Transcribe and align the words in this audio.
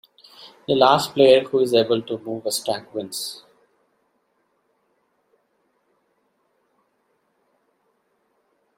The 0.67 0.73
last 0.73 1.13
player 1.13 1.43
who 1.43 1.59
is 1.59 1.75
able 1.75 2.01
to 2.01 2.17
move 2.17 2.47
a 2.47 2.51
stack 2.51 2.91
wins. 2.91 3.43